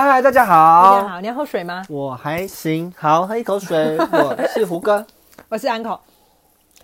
[0.00, 1.82] 嗨，大家大家好，你要喝水吗？
[1.88, 5.04] 我还行，好，喝一口水， 我是胡哥。
[5.48, 5.98] 我是安口。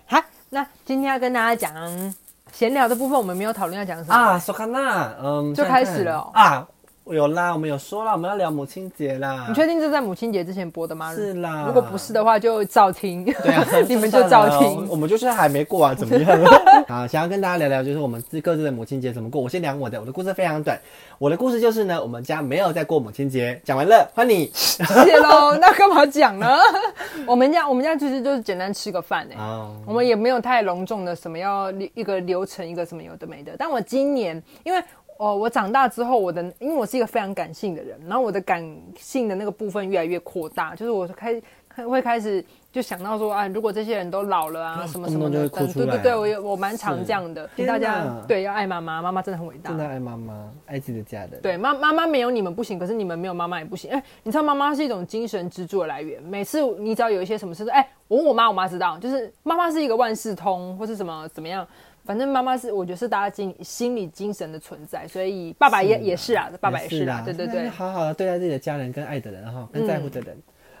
[0.05, 2.13] 好，那今天要跟大家讲
[2.51, 4.13] 闲聊的部分，我们没有讨论要讲什么。
[4.13, 6.67] 啊，索卡纳，嗯，就开始了哦啊，
[7.13, 9.45] 有啦，我们有说了，我们要聊母亲节啦。
[9.47, 11.13] 你确定这是在母亲节之前播的吗？
[11.13, 13.23] 是啦如果不是的话，就照听。
[13.23, 14.87] 对啊， 你们就照听。
[14.89, 16.39] 我们就是还没过啊，怎么样？
[16.89, 19.39] 好，想要跟大家聊聊，就是我们自各自的母亲节怎么过。
[19.39, 20.79] 我先聊我的，我的故事非常短。
[21.19, 23.61] 我的故事就是呢，我们家没有在过母亲节。
[23.63, 24.49] 讲完了，换你。
[24.53, 26.57] 谢喽，那干嘛讲呢？
[27.27, 33.55] 我们家我们家其实就是简单吃个饭哎、哦，我们也没有太隆重的什么要一个流程，一个什么有的没的。
[33.59, 34.83] 但我今年因为。
[35.17, 38.61] 哦，我长大之后，我的因为我是一个非常感性的人，然后我的感
[38.97, 49.77] 性的那个部分越来越扩大，就是我开开会开始就想到说啊，如果这些人都老了啊，什么什么的，对对对，我有我蛮常这样的，是大家对要爱妈妈，妈妈真的很伟大真。
[49.77, 51.39] 的爱妈妈，爱自己的家人。
[51.41, 53.91] 对，妈妈妈没有你们不行，可是你们没有妈妈也不行。
[53.91, 56.21] 哎、你知道妈妈是一种精神支柱的来源。
[56.23, 61.65] 每次你只要有一些什么事，哎、我问我妈，我妈知道，就是妈妈是一个万事通，或是什么怎么样，
[62.05, 67.69] 反正妈妈是我觉得是大家精心理精神的存在，所以爸爸也是也是啊，爸爸也是啦啊，对对那对。
[67.69, 70.37] 好好的对待自己的家人跟爱的人哈，跟在乎的人。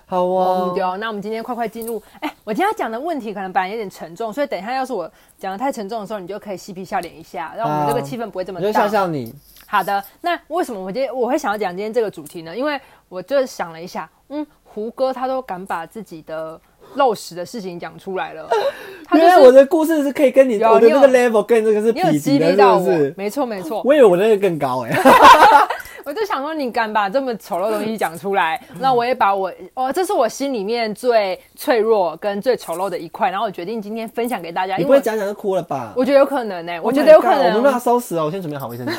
[0.07, 1.99] 好哦嗯，，对哦，那我们今天快快进入。
[2.19, 8.81] 哎、我今天要讲的问题可能本来有点沉重，所以等一下要是我讲的太沉重的时候，你就可以嬉皮笑脸一下，让我们这个好气氛不会这么我就大。
[8.81, 9.33] 笑笑你。
[9.65, 12.55] 好的，那为什么我今天我会想要讲今天这个主题呢？
[12.55, 16.61] 因为我就想了一下，嗯，胡歌他都敢把自己的
[16.95, 18.47] 漏食的事情讲出来了，
[19.07, 23.13] 他就是原来我的故事是可以跟你有我的那个 level 跟这个是你有匹敌的，是激励到我不是，？
[23.17, 24.91] 没错没错，我以为我那个更高哎。
[26.05, 35.93] 我就想说你敢把这么丑陋的东西讲出来， 那我也把我哦，这是我心里面最脆弱跟最丑陋的一块，然后我决定今天分享给大家，你不会讲讲就哭了吧？
[35.97, 38.93] 我觉得有可能呢、我 Oh 觉得有可 God，我们能没有要收拾哦，我先准备好卫生纸。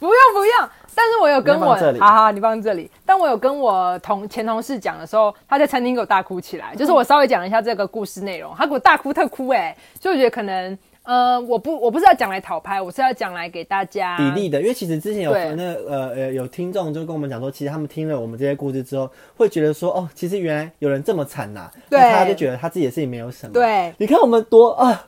[0.00, 2.90] 不用不用，但是我有跟我好好，你放这里。
[3.04, 23.92] 但我有跟我同前同事讲的时候，他在餐厅给我大哭起来，就是我稍微讲了一下这个故事内容，他给我大哭特哭哎、所以我觉得可能呃，我不我不是要讲来讨拍，我是要讲来给大家比例的，因为其实之前有对那呃呃有听众就跟我们讲说，其实他们听了我们这些故事之后，会觉得说，哦，其实原来有人这么惨呐、对那他就觉得他自己的事情没有什么。，对。
[23.98, 25.06] 你看我们多啊，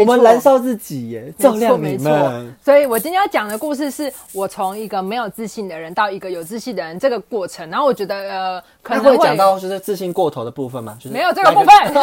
[0.00, 10.96] 我们燃烧自己耶，没照亮你错没错们。，所以我今天要讲的故事是我从一个没有自信的人到一个有自信的人这个过程，然后我觉得呃可能会讲到就是自信过头的部分嘛？
[10.98, 11.74] 就是没有这个部分，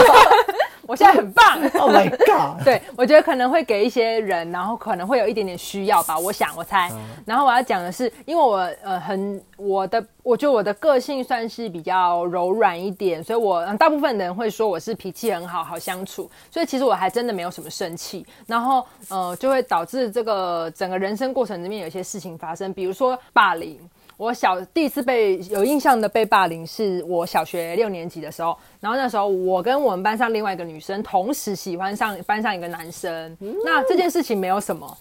[0.90, 1.60] 我现在很棒。
[1.80, 2.62] Oh my god！
[2.66, 6.92] 对，我觉得可能会给一些人，然后可能会有一点点需要吧，我想我猜。
[7.26, 23.80] 然后我要讲的是，因为我呃很我的，我觉得我的个性算是比较柔软一点，所以我、嗯、大部分人会说我是脾气很好，好相处，所以其实我还真的没有什么生气，然后呃就会导致这个整个人生过程里面有一些事情发生，比如说霸凌。
[24.19, 34.97] 我小第一次被有印象的被霸凌是我小学六年级的时候，然后那时候我跟我们班上另外一个女生同时喜欢上班上一个男生，那这件事情没有什么。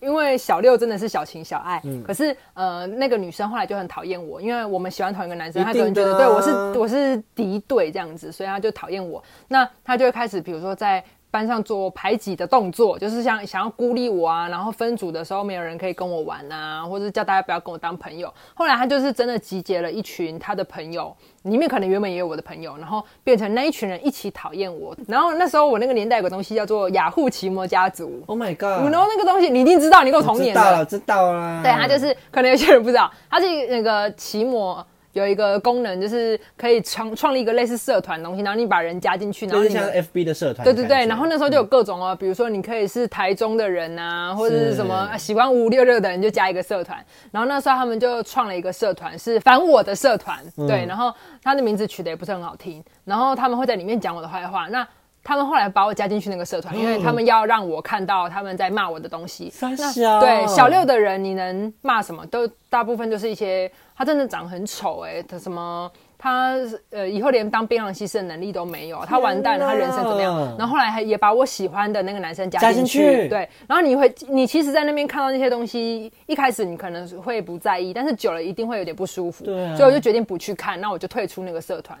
[0.00, 9.22] 因为小六真的是小情小爱，可是呃，那个女生后来就很讨厌我，因为我们喜欢同一个男生，她可能觉得对我是我是敌对这样子，所以她就讨厌我。
[9.48, 18.32] 那她就会开始，比如说在班上做排挤的动作，就是像想要孤立我啊，然后分组的时候没有人可以跟我玩啊，或者叫大家不要跟我当朋友。
[18.52, 24.94] 后来他就是真的集结了一群他的朋友，里面可能原本也有我的朋友，然后变成那一群人一起讨厌我。
[25.08, 28.22] 然后那时候我那个年代有个东西叫做雅虎奇摩家族。
[28.26, 28.84] Oh my god！
[28.84, 30.60] 知道那个东西，你一定知道，你跟我同年的。
[30.60, 31.60] 知道了，知道啦。
[31.62, 41.06] 对，他就是可能有些人不知道，他是那个奇摩有一个功能，就是可以创创立一个类似社团的东西，然后你把人加进去，然就是像后你们 FB 的社团对对对。
[41.06, 46.98] 然后那时候就有各种哦，比如说你可以是台中的人啊，或者是是什么啊喜欢五五六六的人就加一个社团。
[47.30, 50.86] 然后那时候他们就创了一个社团，是反我的社团，嗯对。
[50.86, 51.12] 然后
[51.42, 54.66] 他的名字取得也不是很好听，然后他们会在里面讲我的坏话。
[54.68, 54.86] 那
[55.24, 59.52] 他们后来把我加进去那个社团，因为他们要让我看到他们在骂我的东西。
[59.60, 62.26] 那三小对小六的人，你能骂什么？
[62.26, 66.56] 都大部分就是一些他真的长很丑哎、他什么他
[66.90, 70.56] 呃以后连当槟榔西施的能力都没有，他完蛋了，他人生怎么样？
[70.58, 73.48] 然后后来还也把我喜欢的那个男生加加进去，进去对。
[73.68, 81.98] 然后你会，你其实，在那边看到那些东西，一开始你可能会不在意，但是久了一定会有点不舒服，对啊所以我就决定不去看，那我就退出那个社团。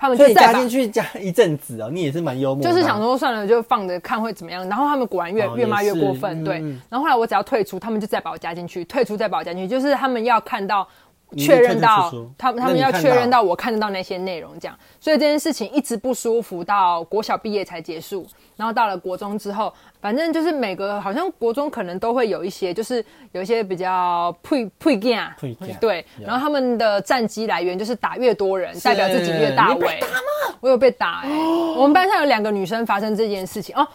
[0.00, 2.64] 他们所以加就再把进去加一阵子哦，你也是蛮幽默。
[2.64, 4.66] 就是想说算了，就放着看会怎么样。
[4.66, 6.58] 然后他们果然越、哦越骂越过分，对。
[6.60, 30.00] 嗯然后后来我只要退出，他们就再把我加进去，退出再把我加进去，就是他们要看到你确认到他们他们要确认到我看得到那些内容，这样，所以这件事情一直不舒服到国小毕业才结束，然后到了国中之后，反正就是每个好像国中可能都会有一些，就是有一些比较配配件配件对，然后他们的战绩来源就是打越多人，代表自己越大你被尾。
[30.60, 31.30] 我有被打哎、
[31.76, 33.86] 我们班上有两个女生发生这件事情哦，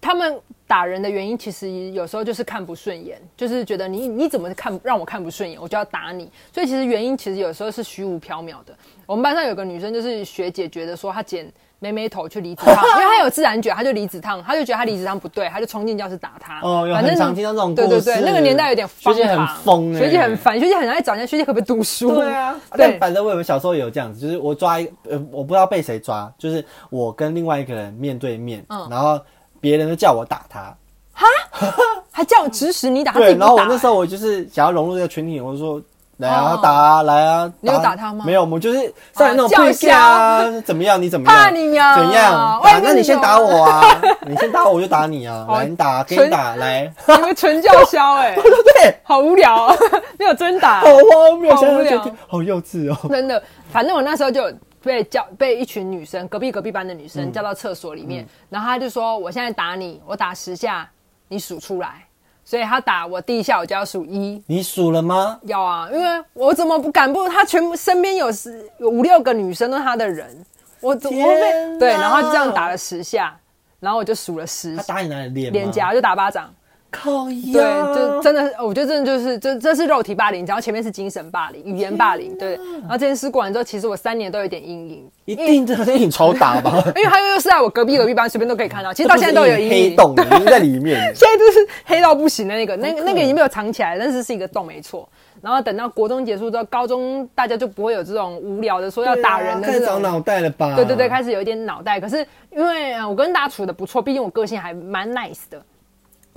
[0.00, 6.30] 他们打人的原因其实有时候就是看不顺眼，就是觉得你你怎么看让我看不顺眼，我就要打你。
[6.52, 8.76] 所以其实原因其实有时候是虚无缥缈的。
[9.06, 16.60] 我们班上有个女生，就是学姐觉得说她剪妹妹头去离子烫，因为她有自然卷，她就离子烫，她就觉得她离子烫不对，她就冲进教室打她。
[16.62, 22.14] 哦有反正很常听到这种对对对那个年代有点学姐很疯欸学姐很烦，学姐很爱找人家学姐可不可以读书？
[22.14, 29.18] 对啊，对但反正我有小时候也有这样子，就是我抓一呃，我不知道被谁抓，就是我跟另外一个人面对面，嗯然后
[29.60, 30.74] 别人都叫我打他，
[31.12, 31.26] 哈
[32.10, 35.80] 还叫我指使你打，她自对，然后我那时候我就是想要融入这个群体，我就说。
[36.18, 37.52] 来啊，哦打啊，来啊！
[37.60, 38.80] 你有打他吗没有，我们就是
[39.16, 41.00] 上来那种叫对架啊，怎么样？
[41.00, 41.40] 你怎么样？
[41.44, 42.60] 怕你呀怎样？
[42.60, 44.02] 打那你先打我啊！
[44.26, 45.46] 你先打我，我就打你啊！
[45.48, 46.92] 哦来，你打，给纯你打，来。
[47.06, 49.76] 你们纯叫嚣 哎、对，好无聊、哦，
[50.18, 52.98] 没有真打，好荒谬，好无聊好幼稚哦。
[53.08, 53.40] 真的。
[53.70, 54.52] 反正我那时候就
[54.82, 60.88] 被叫被一群女生，隔壁隔壁班的女生叫到厕所里面，然后他就说：“我现在打你，我打十下，
[61.28, 62.04] 你数出来。”
[62.44, 64.42] 所以他打我第一下，我就要数一。
[64.46, 65.38] 你数了吗？
[65.42, 67.28] 要啊，因为我怎么不敢不？
[67.28, 70.44] 他全部身边有十有五六个女生都是他的人，
[70.80, 71.90] 我怎么会对？
[71.90, 73.38] 然后就这样打了十下，
[73.80, 75.52] 然后我就数了十他打你哪里脸？
[75.52, 76.50] 脸颊，就打巴掌。
[76.90, 77.52] 靠呀！
[77.52, 82.54] 对，就真的，我觉得真的就是这这是肉体霸凌，然后前面是精神霸凌、语言霸凌，对。
[82.80, 86.82] 然后这件事过完之后，其实我三年都有点阴影，一定的阴影超大吧？
[86.96, 88.92] 因为他又是在我隔壁隔壁班，随便都可以看到。
[88.92, 90.98] 其实到现在都有阴影，黑洞，已经在里面。
[91.14, 95.08] 现在就是黑到不行的那个，那个那个已经没有藏起来，但是是一个洞，没错。
[95.40, 99.68] 然后等到国中结束之后，高中大家就不会有这种无聊的说要打人的。
[99.68, 100.74] 开始长脑袋了吧？
[100.74, 102.00] 对对对，开始有一点脑袋。
[102.00, 105.62] 可是因为呃我跟大家处的不错，毕竟我个性还蛮 nice 的，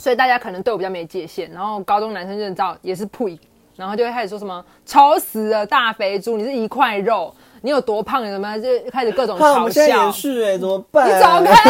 [0.02, 1.52] 所以大家可能对我比较没界限。
[1.52, 3.40] 然后高中男生就知道也是呸，
[3.76, 7.32] 然后就会开始说什么丑死了大肥猪，你是一块肉，
[7.62, 10.12] 你有多胖什么，就开始各种嘲们现在笑也。
[10.12, 11.08] 是哎，怎么办？
[11.08, 11.62] 你走开！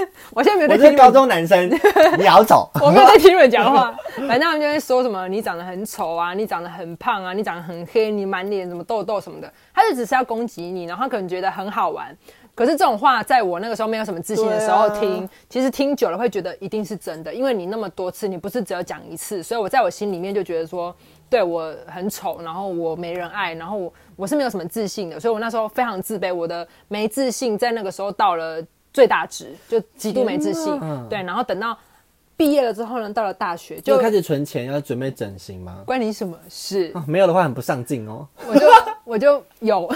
[0.32, 1.70] 我现在没有在听你们是高中男生，
[2.16, 2.70] 你要走。
[2.80, 3.94] 我没有在听你们讲话，
[4.26, 12.16] 反正他们就会说什么你长得很丑啊，你长得很胖啊，你长得很黑，你满脸什么痘痘什么的，他就只是要攻击你，然后他可能觉得很好玩。
[12.58, 20.92] 可是这种话，在我那个时候没有什么自信的时候听，其实听久了会觉得一定是真的，因为你那么多次，你不是只有讲一次，所以我在我心里面就觉得说，
[21.30, 28.60] 对我很丑，然后我没人爱，然后我我是没有什么自信的，所以我那时候非常自卑，我的没自信在那个时候到了
[28.92, 30.80] 最大值，就极度没自信。
[31.08, 31.78] 对，然后等到
[32.36, 35.84] 毕业了之后呢，到了大学就就开始存钱，要准备整形吗？
[35.86, 36.90] 关你什么事？
[36.94, 38.26] 哦没有的话很不上进哦。
[38.48, 38.66] 我就
[39.04, 39.88] 我就有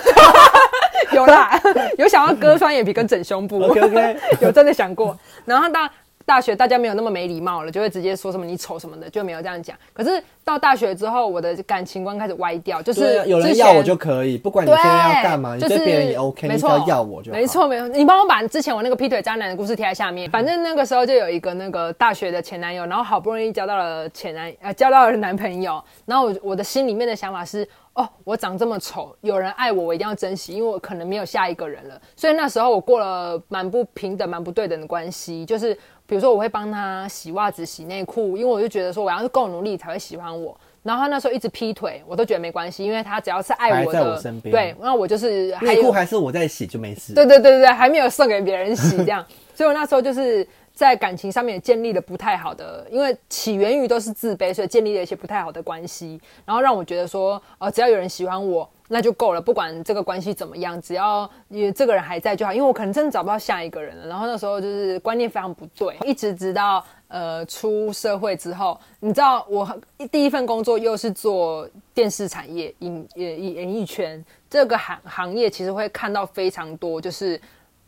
[1.16, 1.60] 有啦，
[1.98, 5.16] 有想要割双眼皮跟整胸部 OK OK， 有真的想过。
[5.44, 5.88] 然后到
[6.24, 9.76] 大学，大家没有那么没礼貌了，就会直接说什么你丑什么的，就没有这样讲。
[9.92, 17.36] 可是到大学之后，我的感情观开始歪掉，就是啊，有人要我就可以，不管你对现在要干嘛，你就是对别人也 OK，你只没错要要我就好。
[17.36, 17.88] 没错没错。
[17.88, 20.30] 你帮我把之前我那个劈腿渣男的故事贴在下面。
[20.30, 27.68] 反正那个时候就有一个那个大学的前男友，然后好不容易交到了前男呃交到了男朋友，然后我我的心里面的想法是。
[27.94, 32.00] 哦，我长这么丑，有人爱我，我一定要珍惜，因为我可能没有下一个人了。
[32.16, 35.74] 所以那时候我过了蛮不平等、蛮不对等的关系，就是
[36.06, 40.58] 比如说我会帮他洗袜子、洗内裤，因为我就觉得说我要是够努力才会喜欢我。
[40.82, 47.14] 然后他那时候一直劈腿，我都觉得没关系，因为他只要是爱我还在的，我身边对，那我就是内裤还是我在洗就没事。
[47.14, 50.44] 对对对对对，还没有送给别人洗这样， 所以我那时候就是
[50.74, 58.68] 在感情上面也建立了不太好的，因为起源于都是自卑，所以建立了一些不太好的关系，然后让我觉得说，呃，只要有人喜欢我。
[58.88, 62.52] 那就够了，不管这个关系怎么样，只要你这个人还在就好。
[62.52, 64.06] 因为我可能真的找不到下一个人了。
[64.06, 69.66] 然后那时候就是观念非常不对，一直直到呃出社会之后，你知道我
[70.10, 77.40] 第一份工作又是做电视产业、影演演艺圈这个行行业，其实会看到非常多，就是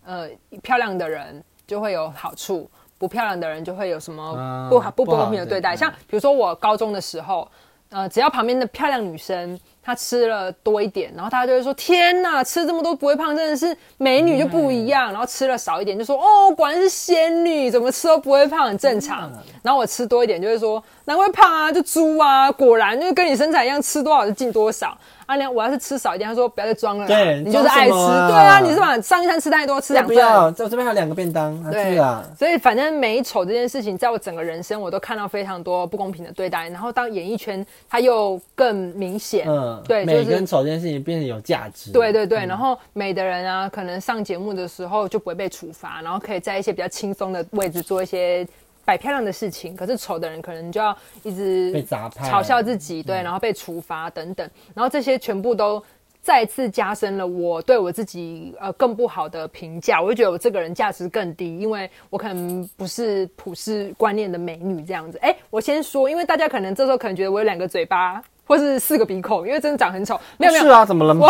[0.07, 0.27] 呃
[0.63, 5.75] 漂亮的人就会有好处，不漂亮的人就会有什么嗯不好不公平的对待。
[5.75, 7.49] 对像比如说我高中的时候，
[7.91, 15.13] 呃，只要旁边的漂亮女生她吃了多一点，然后大家就会说：“天哪，吃这么多不会胖，真的是美女就不一样。
[15.13, 19.31] 然后吃了少一点，就说：“哦，果然是仙女，怎么吃都不会胖，很正常。
[19.63, 30.15] 然后我吃多一点，就会说：“难怪胖啊，就猪啊，果然就是跟你身材一样，吃多少就进多少。”啊，你我要是吃少一点，他说不要再装了，对你就是爱吃，对啊，你是把上一餐吃太多，吃两份。
[30.15, 30.51] 不要？
[30.51, 32.23] 这这边还有两个便当，啊对啊！
[32.39, 36.69] 所以反正美丑这件事情，在我整个人生，我都看到非常多不公平的对待。
[36.69, 41.93] 然后当演艺圈，它又更明显，嗯嗯，对就是美跟丑这件事情变得有价值。
[41.93, 48.47] 对对对，然后美的人啊，可能上节目的时候就不会被处罚，然后可以在一些比较轻松的位置做一些
[48.85, 49.77] 摆漂亮的事情。
[49.77, 55.83] 可是丑的人可能就要一直被嘲笑自己，对，然后被处罚等等，然后这些全部都。
[56.27, 65.19] 再次加深了我对我自己呃更不好的评价，我就觉得我这个人价值更低，因为我可能不是普世观念的美女这样子。
[65.21, 70.19] 哎，我先说，因为大家可能这时候可能觉得我有两个嘴巴或是四个鼻孔，因为真的长很丑。
[70.37, 71.27] 没有没有，是啊，怎么了吗？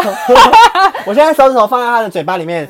[1.07, 2.69] 我现在手指头放在他的嘴巴里面，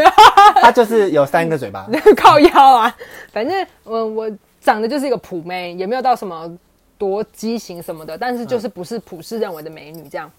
[0.62, 1.86] 他就是有三个嘴巴。
[2.16, 2.96] 靠腰啊，
[3.32, 4.30] 反正我我
[4.60, 6.50] 长得就是一个普妹，也没有到什么
[6.96, 10.30] 多畸形什么的，但是就是不是普世认为的美女这样。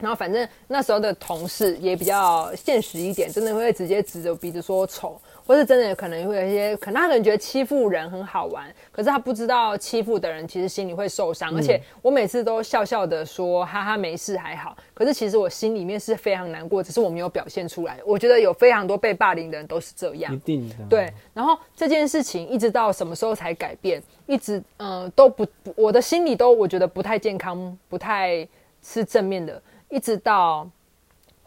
[0.00, 11.54] 然后反正那时候的同事也比较现实一点，真的会直接指着鼻子说丑，或是真的可能会有一些，可能他可能觉得欺负人很好玩，可是他不知道欺负的人其实心里会受伤。
[11.54, 17.98] 而且我每次都笑笑的说哈哈没事还好，可是其实我心里面是非常难过，只是我没有表现出来。
[18.06, 20.74] 我觉得有非常多被霸凌的人都是这样，一定的。
[20.88, 24.02] 对，然后这件事情一直到什么时候才改变？
[24.26, 25.46] 一直嗯都不，
[25.76, 28.48] 我的心里都我觉得不太健康，不太
[28.82, 29.60] 是正面的。
[29.90, 30.66] 一直到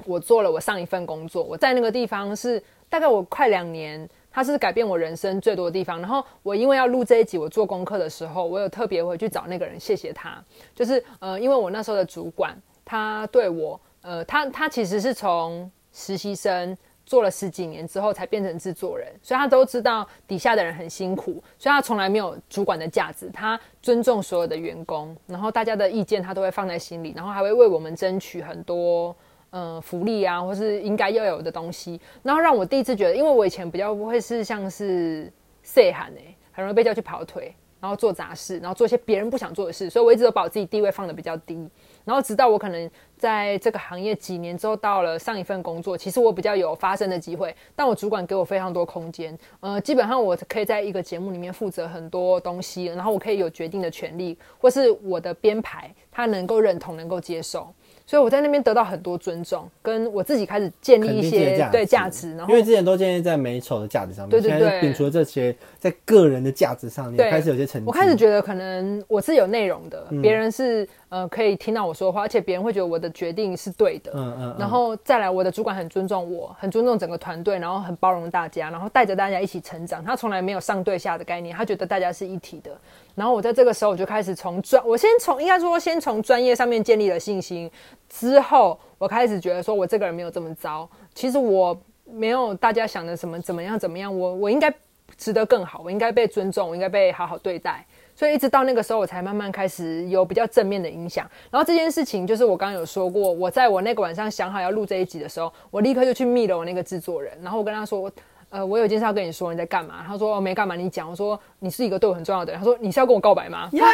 [0.06, 6.00] 我做了我上一份工作，我在那个地方是大概我快两年，它是改变我人生最多的地方。
[6.00, 10.44] 然后我因为要录这一集，我做功课的时候，我有特别回去找那个人，谢谢他。
[10.76, 16.78] 就是呃，因为我那时候的主管，他对我呃，他他其实是从实习生。
[17.08, 23.30] 做了十几年之后才变成制作人，所以他都知道底下的人很辛苦，所以他从来没有主管的价值。
[23.30, 29.16] 他尊重所有的员工，然后大家的意见他都会放在心里，然后还会为我们争取很多
[29.50, 32.00] 呃福利啊，或是应该要有的东西。
[32.24, 35.32] 然后让我第一次觉得，因为我以前比较不会是像是
[35.64, 41.70] 社韩诶，很容易被叫去跑腿，然后做杂事，然后做一些别人不想做的事，所以我一直都把我自己地位放的比较低。
[42.04, 57.68] 然后直到我可能在这个行业几年之后，到了上一份工作，其实我比较有发声的机会，但我主管给我非常多空间，呃，基本上我可以在一个节目里面负责很多东西，然后我可以有决定的权利，或是我的编排他能够认同、能够接受。
[58.06, 67.86] 所以我在那边得到很多尊重，跟我自己开始建立一些对价值，然后因为之前都建立在美丑的价值上面，对对对，摒除了这些，在个人的价值上面开始有些成绩。
[67.86, 80.04] 我开始觉得可能我是有内容的，别人是呃可以听到我说话，而且别人会觉得我的决定是对的，嗯嗯，然后再来我的主管很尊重我，很尊重整个团队，然后很包容大家，然后带着大家一起成长。
[80.04, 82.72] 他从来没有上对下的概念，他觉得大家是一体的。
[83.16, 87.70] 然后我在这个时候我就开始从专，我先从应该说先从专业上面建立了信心。
[88.10, 90.88] 之后，我开始觉得说，我这个人没有这么糟。
[91.14, 94.74] 其实我没有大家想的什么怎么样怎么样，我我应该
[95.18, 97.86] 值得更好，我应该被尊重，我应该被好好对待。
[98.18, 101.30] 所以一直到那个时候，我才慢慢开始有比较正面的影响。
[101.52, 108.12] 然后这件事情，就是我刚刚有说过，我在我那个晚上想好要录这一集的时候，我立刻就去密了我那个制作人，然后我跟他说，
[108.50, 110.04] 呃，我有件事要跟你说，你在干嘛？
[110.08, 111.08] 他说没干嘛，你讲。
[111.08, 112.60] 我说你是一个对我很重要的人。
[112.60, 113.70] 他说你是要跟我告白吗？
[113.74, 113.86] 呀，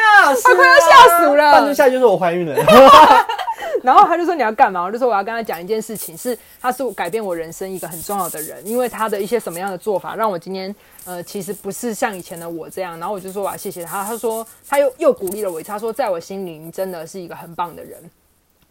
[0.41, 1.51] 他快要吓死了。
[1.51, 2.55] 半路下就是我怀孕了。
[3.83, 4.81] 然后他就说你要干嘛？
[4.81, 10.73] 我就说我要跟他讲一件事情，是他是改变我人生一个很重要的人，因为他的一些什么样的做法，让我今天
[11.03, 12.97] 呃其实不是像以前的我这样。
[12.97, 14.03] 然后我就说我要谢谢他。
[14.05, 18.01] 他说他又又鼓励了我一次，他说在我心里你真的是一个很棒的人，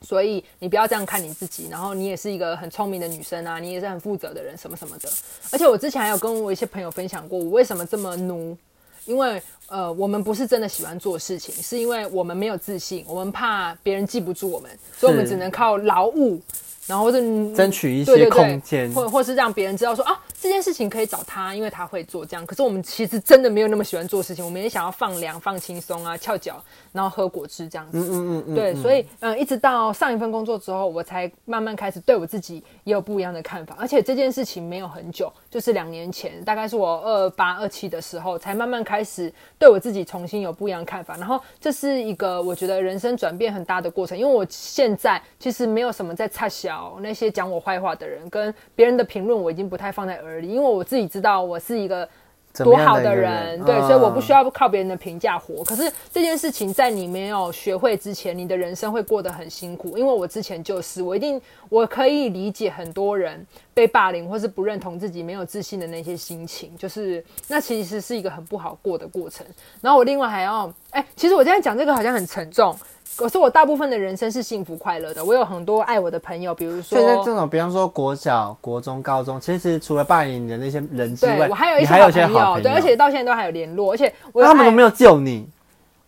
[0.00, 1.68] 所以你不要这样看你自己。
[1.70, 5.08] 然后你也是一个很聪明的女生啊，你也是很负责的人，什么什么的。
[5.52, 8.56] 而且我之前还有跟我一些朋友分享过，我为什么这么努。
[9.04, 9.42] 因为
[9.72, 16.38] 呃，我们不是真的喜欢做事情，是因为我们没有自信，我们怕别人记不住我们，所以我们只能靠劳务。
[16.86, 17.18] 然后或者
[17.54, 22.44] 争取一些空间，或或是让别人知道说啊，这件事情可以找他，因为他会做这样。
[22.44, 27.98] 可是我们其实真的没有那么喜欢做事情，我们也想要放凉、放轻松啊，翘脚，然后喝果汁这样子。
[27.98, 33.76] 嗯嗯嗯对，所以嗯，一直到上一份工作之后，我才慢慢开始对我自己也有不一样的看法。
[33.78, 41.16] 而且这件事情没有很久，就是两年前，大概是我二八二七的时候，才慢慢开始对我自己重新有不一样的看法。
[41.16, 46.98] 然后这是一个我觉得人生转变很大的过程，因为我现在其实没有什么在差小。
[47.00, 52.08] 那些讲我坏话的人跟别人的评论，我已经不太放在耳里，因为我自己知道我是一个
[52.54, 55.64] 多好的人，对，所以我不需要靠别人的评价活。
[55.64, 59.96] 可是这件事情在你没有学会之前，你的人生会过得很辛苦。
[59.96, 69.46] 因为我之前就是，我一定我可以理解很多人被霸凌或是不认同自己、没有自信的那些心情，就是那其实是一个很不好过的过程。
[69.80, 72.76] 然后我另外还要，哎，其实我现在讲这个好像很沉重。
[73.16, 85.48] 可是我大部分的人生是幸福快乐的，我有很多爱我的朋友，比如说，现在这种，比方说国小、国中、高中，其实除了霸凌你的那些人之外，我还有一些好朋友，对，而且到现在都还有联络，而且他们都没有救你。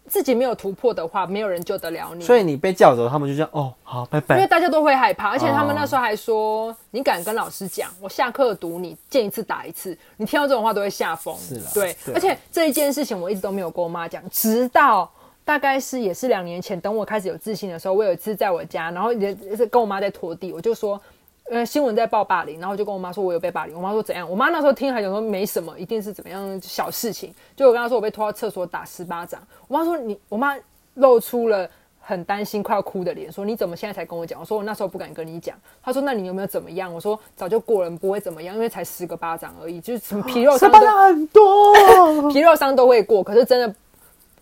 [0.07, 2.23] 自己没有突破的话，没有人救得了你。
[2.23, 4.47] 所以你被叫走，他们就这样哦，好，拜拜因为。
[4.47, 9.97] 大家都会害怕，而且他们哦那时候还说，你敢跟老师讲，我下课堵你，见一次打一次。
[10.19, 11.35] 你听到这种话都会吓疯。
[11.39, 15.11] 是的对，而且这一件事情我一直都没有跟我妈讲，直到
[15.45, 21.01] 大概是也是两年前，等我开始有自信的时候，我有一次在我家，然后也是跟我妈在拖地，我就说。
[21.51, 23.77] 呃，新闻在报霸凌，然后就跟我妈说我有被霸凌。
[23.77, 24.27] 我妈说怎样？
[24.31, 27.35] 我妈那时候听还讲说没什么，一定是怎么样小事情。
[27.55, 30.57] 就我跟她说我被拖到厕所打十巴掌，我妈说你，我妈
[30.95, 31.69] 露出了
[32.01, 34.41] 很担心、快要哭的脸，说你怎么现在才跟我讲？
[34.41, 35.55] 我说我那时候不敢跟你讲。
[35.83, 36.91] 她说那你有没有怎么样？
[36.91, 43.75] 我说早就过了，不会怎么样，因为才十个巴掌而已，就是什么皮肉伤都八掌很多，皮肉伤都会过，可是真的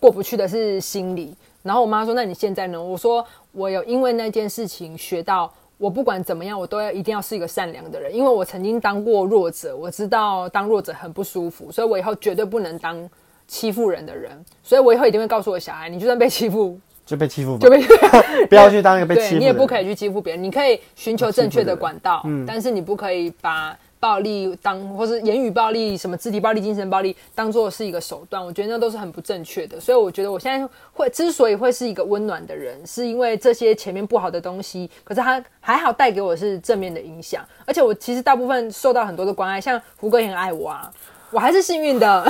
[0.03, 1.33] 过不去的是心理。
[1.63, 13.09] 然后我妈说：“那你现在呢？”我说：“我有因为那件事情学到，我不管怎么样，我都要一定要是一个善良的人，因为我曾经当过弱者，我知道当弱者很不舒服，所以我以后绝对不能当
[13.47, 14.33] 欺负人的人。
[14.61, 17.81] 所以我以后一定会告诉我小孩，你就算被欺负，就被欺负吧就，被
[18.51, 19.39] 不要去当一个被欺负。
[19.39, 29.79] 你也不可以去欺负别人，你可以寻求正确的管道，嗯但是你不可以把暴力当或是言语暴力、什么肢体暴力、精神暴力当做是一个手段，我觉得那都是很不正确的。
[29.79, 40.93] 所以我觉得我现在会之所以会是一个温暖的人，是因为这些前面不好的东西，可是它还好带给我是正面的影响，而且我其实大部分受到很多的关爱，像胡歌也很爱我啊，
[41.31, 42.27] 我还是幸运的，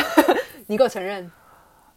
[0.67, 1.31] 你给我承认。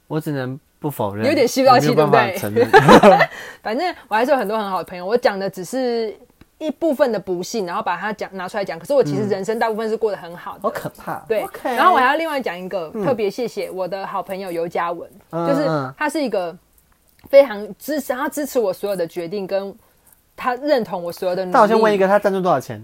[0.07, 2.69] 我只能不否认，有点吸不到气对不法承认。
[3.61, 6.15] 反正我还是有很多很好的朋友，我讲的只是
[6.57, 8.79] 一部分的不幸，然后把它讲拿出来讲。
[8.79, 10.59] 可是我其实人生大部分是过得很好的。
[10.63, 11.15] 好可怕。
[11.27, 16.55] 对然后我还要另外讲一个、特别谢谢我的好朋友尤嘉文，嗯就是嗯他是一个
[17.29, 19.75] 非常支持，他支持我所有的决定，跟
[20.35, 21.53] 他认同我所有的努力。
[21.53, 22.81] 那我先问一个，他赞助多少钱？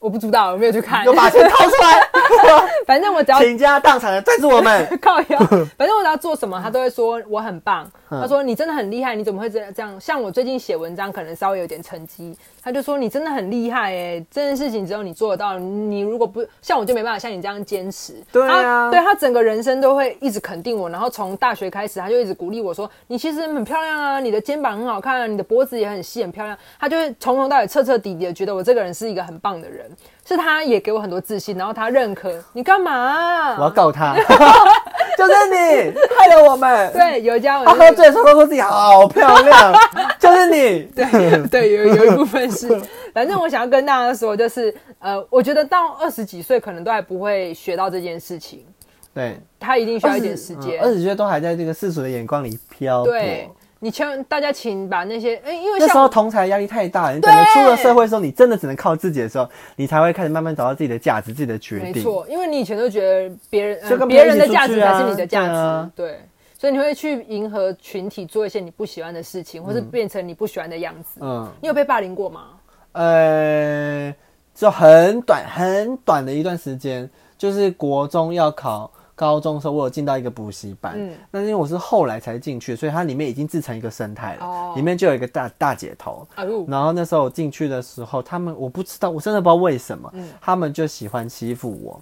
[0.00, 1.12] 我不知道，我没有去看有。
[1.12, 2.00] 把钱掏出来，
[2.86, 4.86] 反正我只要倾家荡产的赞助我们。
[5.00, 5.38] 靠腰，
[5.76, 7.90] 反正我只要做什么，他都会说我很棒。
[8.10, 9.72] 嗯他说你真的很厉害，你怎么会这样？
[9.74, 15.58] 这样像我最近写文章，可能稍微有点成绩，他就说你真的很厉害哎，这件事情只有你做得到。
[15.58, 18.22] 你如果不像我，就没办法像你这样坚持。
[18.30, 26.56] 对啊他对他整个人生都会一直肯定我，然后从大学开始，他就一直鼓励我说你其实很漂亮啊，你的肩膀很好看啊，你的脖子也很细很漂亮。
[26.78, 29.90] 他就会从头到尾彻彻底底的觉得我这个人是一个很棒的人，
[30.26, 34.14] 是他也给我很多自信，然后他认可你干嘛啊、我要告他，
[35.18, 36.92] 就是你害了我们。
[36.92, 39.74] 对，尤嘉文他是喝醉的时候都说自己好漂亮，
[40.18, 40.82] 就是你。
[40.94, 42.68] 对对，有有一部分是，
[43.12, 48.64] 反正我想要跟大家说，就是呃，我觉得到二十几岁可能都还不会学到这件事情，
[49.12, 50.80] 对，他一定需要一点时间。
[50.80, 53.12] 二十岁都还在这个世俗的眼光里漂泊。
[53.12, 53.50] 对，
[53.84, 61.92] 你千万大家请把那些，哎、因为那时候同才压力太大了，你等着出了社会的时候，你真的只能靠自己的时候，你才会开始慢慢找到自己的价值、自己的决定。
[61.94, 66.20] 没错，因为你以前都觉得别人、别跟别人的价值才是你的价值，对。
[66.56, 71.18] 所以你会去迎合群体，做一些你不喜欢的事情，或是变成你不喜欢的样子。
[71.20, 72.50] 嗯，你有被霸凌过吗？
[72.92, 74.14] 呃，
[74.54, 80.94] 就很短很短的一段时间，就是国中要考高中的时候，我有进到一个补习班。
[80.96, 86.26] 嗯那因为我是后来才进去，所以它里面已经自成一个生态了，哦里面就有一个大大姐头。
[86.34, 92.00] 啊，然后那时候我进去的时候，他们我不知道，我真的不知道为什么，他们就喜欢欺负我，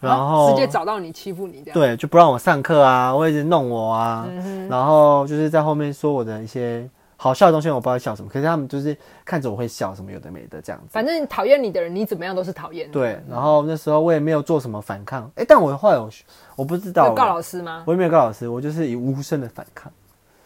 [0.00, 1.62] 然后啊直接找到你欺负你。
[1.72, 6.88] 对，就不让我上课啊，我一直弄我啊，嗯然后就是在后面说我的一些
[7.22, 10.86] 好笑的东西，我不知道笑什么，可是他们就是看着我会笑，什么有的没的这样子。
[10.90, 12.92] 反正讨厌你的人，你怎么样都是讨厌的。
[12.94, 16.08] 对，然后那时候我也没有做什么反抗，哎、但我后来我
[16.56, 17.82] 我不知道有告老师吗？
[17.86, 19.92] 我也没有告老师，我就是以无声的反抗。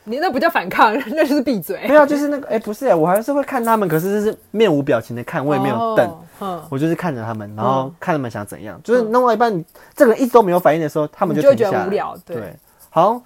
[0.06, 1.86] 你那不叫反抗， 那就是闭嘴。
[1.88, 6.06] 没有，就是那个，哎、不是、我还是会看他们，可是是面无表情的看，我也没有瞪。
[6.06, 6.20] 哦。
[6.40, 11.78] 嗯，我就是看着他们，然后看他们想怎样，就是弄到一半，你这个人一直都没有反应的时候，他们你就会停下来。
[11.78, 12.16] 觉得无聊。
[12.26, 12.56] 对，对，
[12.90, 13.22] 好像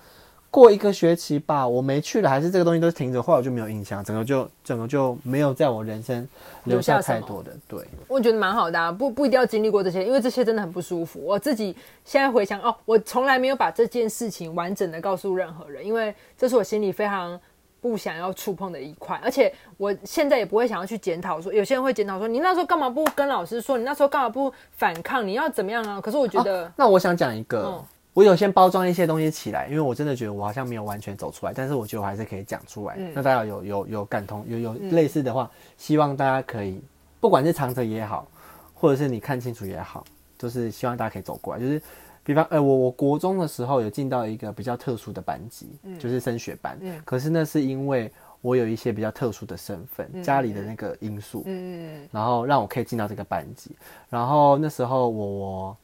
[0.51, 6.27] 过一个学期吧，我没去了，还是这个东西都停着，后来我就没有印象，整个就整个就没有在我人生
[6.65, 7.53] 留下太多的。
[7.67, 11.21] 对，我觉得蛮好的、啊，不不一定要经历过这些，因为这些真的很不舒服。
[11.25, 17.39] 我自己现在回想，哦，我从来没有把这件事情完整的告诉任何人，因为这是我心里非常。
[17.81, 23.79] 不想要触碰的一块，而且我现在也不会想要去检讨说，有些人会检讨说，你那时候干嘛不跟老师说？
[23.79, 25.25] 你那时候干嘛不反抗？
[25.25, 26.01] 你要怎么样啊？
[26.01, 32.97] 可是我觉得，那我想讲一个，嗯我有先包装一些东西起来，因为我真的觉得我好像没有完全走出来，但是我觉得我还是可以讲出来。
[32.99, 36.81] 嗯那大家有有有感同有有类似的话，希望大家可以，
[37.21, 38.27] 不管是藏着也好，
[38.75, 40.05] 或者是你看清楚也好，
[40.37, 41.61] 就是希望大家可以走过来。
[41.61, 41.81] 就是
[42.25, 45.69] 比方，呃，我我国中的时候有进到一个比较特殊的班级，
[45.99, 46.77] 就是升学班。
[46.81, 53.71] 嗯可是那是因为我有一些比较特殊的身份，家里的那个因素，嗯，然后让我可以进到这个班级。
[54.11, 55.77] 然后那时候我我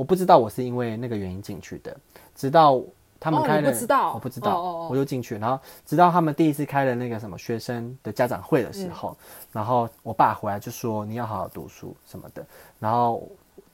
[0.00, 1.94] 我不知道我是因为那个原因进去的，
[2.34, 2.80] 直到
[3.20, 9.16] 他们开了，哦不知道我不知道，哦哦哦我就进去，然后直到他们第一次开了那个什么学生的家长会的时候，嗯
[9.52, 12.42] 然后我爸回来就说你要好好读书什么的，
[12.78, 13.28] 然后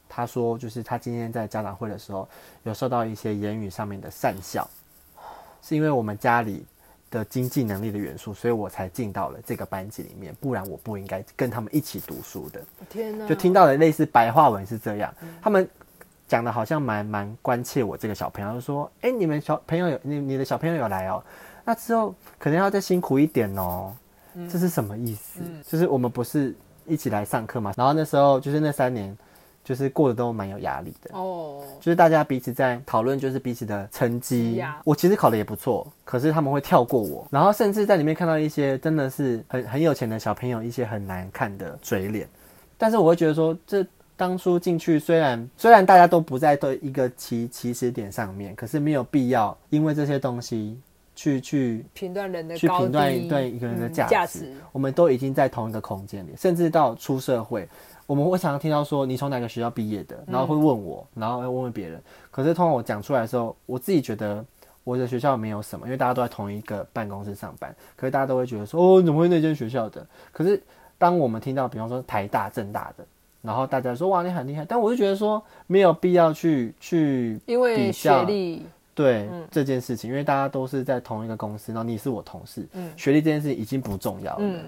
[0.08, 2.28] 他说就是他今天在家长会的时候
[2.64, 4.68] 有受到一些言语上面的善笑，
[5.62, 6.66] 是因为我们家里
[7.08, 12.60] 的经济能力的元素，所以我才进到了这个班级里面，不然我不应该跟他们一起读书的。
[12.90, 13.28] 天哪！
[13.28, 15.68] 就听到的类似白话文是这样，他们
[16.28, 21.22] 讲的好像蛮蛮关切我这个小朋友，就说：“哎、你们小朋友有你你的小朋友有来哦，
[21.64, 23.92] 那之后可能要再辛苦一点哦。
[24.50, 25.40] 这是什么意思？
[25.64, 29.16] 就是我们不是一起来上课嘛，然后那时候就是那三年，
[29.64, 31.16] 就是过得都蛮有压力的。
[31.16, 34.78] 哦，就是大家彼此在讨论，就是彼此的成绩呀。
[34.84, 42.28] 我其实考的也不错，可是他们会跳过我，然后甚至在里面看到一些真的是很很有钱的小朋友，一些很难看的嘴脸。
[42.76, 43.82] 但是我会觉得说，这
[44.16, 50.80] 当初进去虽然虽然大家都不在对一个起起始点上面，可是没有必要因为这些东西
[51.14, 54.10] 去去评断人的去高评断低对一个人的嗯价值。
[54.10, 54.54] 价值。
[54.72, 57.68] 我们都已经在同一个空间里，甚至到出社会，
[58.06, 62.02] 我们会常常听到说你从哪个学校毕业的，然后会问我，然后会问问别人。
[62.30, 64.44] 可是通常我讲出来的时候，我自己觉得
[64.84, 70.06] 我的学校没有什么，因为大家都在同一个办公室上班，可是大家都会觉得说哦，你怎么会那间学校的？
[70.32, 70.62] 可是
[70.96, 73.06] 当我们听到比方说台大、政大的，
[73.46, 84.38] 然后大家说哇你很厉害，但我就觉得说没有必要去去因为学历，对、嗯这件事情，因为大家都是在同一个公司，然后你是我同事，嗯学历这件事情已经不重要了。
[84.40, 84.60] 嗯，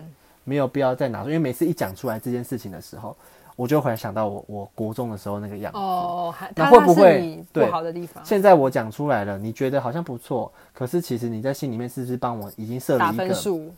[0.45, 3.17] 没有必要再拿出，因为每次一讲出来这件事情的时候，
[3.57, 5.79] 我就会想到我我国中的时候那个样子。
[5.79, 8.25] 哦，那会不会对好的地方？
[8.25, 13.35] 现在我讲出来了，你觉得好像不错，可是其实你在心里面是不是帮我已经设了一个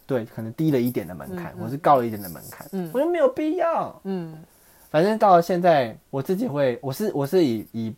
[0.07, 2.67] 对，可能低了一点的门槛，嗯嗯或是高了一点的门槛？
[2.73, 4.01] 嗯我觉得没有必要。
[4.05, 4.37] 嗯
[4.91, 7.95] 反正到了现在，我自己会，我是我是以以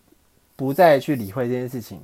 [0.54, 2.00] 不再去理会这件事情。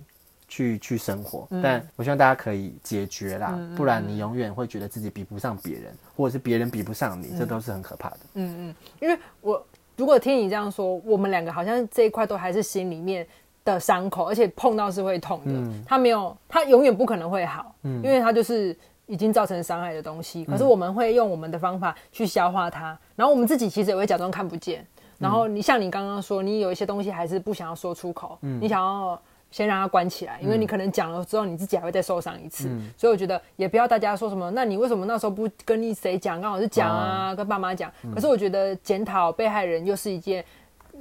[0.51, 8.18] 去去生活，嗯但我希望大家可以解决啦，不然你永远会觉得自己比不上别人，或者是别人比不上你，这都是很可怕的。
[8.33, 9.62] 嗯嗯，因为我
[9.94, 13.27] 如果听你这样说，我们两个好像这一块都还是心里面
[13.62, 15.53] 的伤口，而且碰到是会痛的。
[15.53, 18.74] 嗯它没有，它永远不可能会好，因为它就是
[19.09, 20.44] 已经造成伤害的东西。
[20.44, 24.87] 可是我们会用我们的方法去消化它，然后我们自己其实也会假装看不见。
[25.18, 32.71] 然后你像你刚刚说，你有一些东西还是不想要说出口，你想要先让它关起来，因为你可能讲了之后，你自己还会再受伤一次。
[32.97, 36.40] 所以我觉得也不要大家说什么，那你为什么那时候不跟你谁讲？
[36.40, 37.90] 刚好是讲啊，跟爸妈讲。
[38.14, 40.44] 可是我觉得检讨被害人又是一件。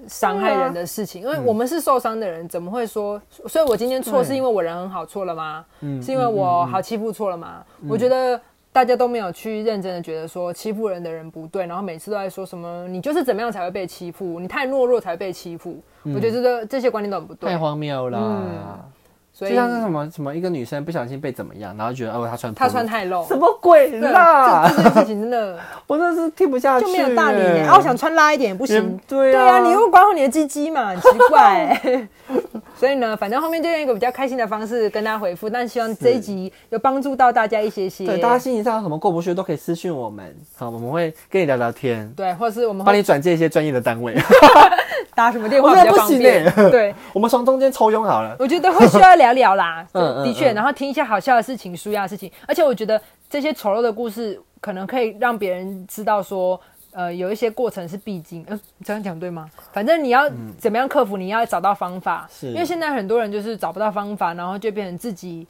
[0.07, 3.21] 伤害人的事情，因为我们是受伤的人，怎么会说？
[3.47, 5.65] 所以我今天错是因为我人很好错了吗？
[6.01, 7.63] 是因为我好欺负错了吗？
[7.89, 8.39] 我觉得
[8.71, 15.81] 大家都没有去认真的觉得说欺负人的人不对，然后每次都在说什么你就是怎么样才会被欺负，你太懦弱才会被欺负。
[16.03, 18.89] 我觉得这个这些观念都很不对太，荒谬了。
[19.37, 24.67] 嗯所以就像是什么什么一个女生不小心被怎么样，然后觉得哦她穿她穿太露，什么鬼对啦？
[24.67, 27.61] 这这件事情真的我真的是听不下去，就没有道理耶。
[27.61, 28.99] 啊，我想穿拉一点也不行嗯。
[29.07, 32.07] 对对啊啊，你又管好你的鸡鸡嘛，很奇怪。
[32.75, 38.05] 所以呢，反正后面就用一个比较开心的方式跟大家回复，但希望这一集有帮助到大家一些些。
[38.05, 44.13] 对大家心情上有什么过不去都可以私讯我们，好，我们会跟你聊聊天，对，或者是我们帮你转介一些专业的单位，
[45.15, 46.43] 打什么电话比较方便。
[46.45, 48.35] 耶对， 我们从中间抽佣好了。
[48.39, 56.59] 我觉得会需要聊聊啦， 的确，嗯然后听一些好笑的事情、舒压的事情，而且我觉得这些丑陋的故事可能可以让别人知道说。
[56.93, 59.47] 呃，有一些过程是必经，呃，这样讲对吗？
[59.71, 62.27] 反正你要怎么样克服，你要找到方法。
[62.31, 65.45] 是因为现在很多人就是找不到方法，然后就变成自己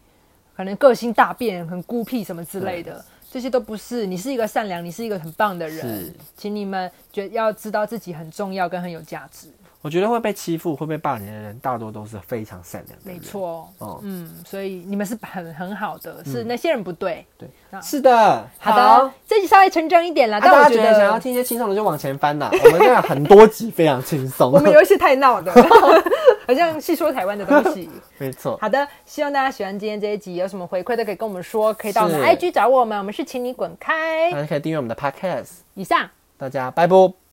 [0.57, 4.05] 可能个性大变，很孤僻什么之类的，这些都不是。
[4.05, 9.47] 你是一个善良，你是一个很棒的人是，请你们觉要知道自己很重要跟很有价值。
[9.83, 13.15] 我觉得会被欺负、会被霸凌的人，大多都是非常善良的人。
[13.15, 17.25] 没，错，哦嗯，所以你们是很很好的，是那些人不对。
[17.37, 18.45] 对啊，是的。
[18.57, 24.51] 好的，这集稍微沉重一点了，但我觉得想要听一些轻松的就往前翻啦，我们这样很多集非常轻松。
[24.55, 25.53] 我们有一些太闹的，
[26.47, 27.89] 好像细说台湾的东西。
[28.17, 34.31] 没错，好的，希望大家喜欢今天这一集，有什么回馈都可以跟我们说，可以到我们是 IG 找我们，我们是请你滚开。
[34.31, 35.59] 大家可以订阅我们的 Podcast。
[35.75, 36.09] 以上。
[36.37, 37.17] 大家拜拜。